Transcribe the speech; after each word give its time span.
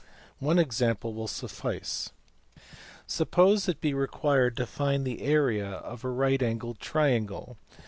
One 0.39 0.57
example 0.57 1.13
will 1.13 1.27
suffice. 1.27 2.09
Suppose 3.05 3.69
it 3.69 3.79
be 3.79 3.93
required 3.93 4.57
to 4.57 4.65
find 4.65 5.05
the 5.05 5.21
area 5.21 5.69
of 5.69 6.03
a 6.03 6.09
right 6.09 6.41
angled 6.41 6.79
triangle. 6.79 7.59